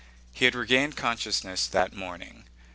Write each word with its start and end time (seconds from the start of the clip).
He 0.33 0.45
had 0.45 0.55
regained 0.55 0.97
consciousness 0.97 1.67
that 1.67 1.93
morning. 1.93 2.45